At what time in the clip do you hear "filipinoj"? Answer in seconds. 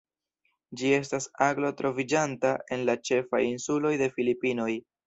4.19-4.71